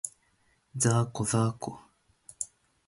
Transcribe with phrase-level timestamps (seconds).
[0.75, 1.79] ざーこ、ざーこ